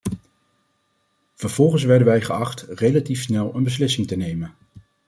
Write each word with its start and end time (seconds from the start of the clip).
Vervolgens 1.35 1.83
werden 1.83 2.07
wij 2.07 2.21
geacht 2.21 2.65
relatief 2.69 3.21
snel 3.21 3.55
een 3.55 3.63
beslissing 3.63 4.07
te 4.07 4.15
nemen. 4.15 4.51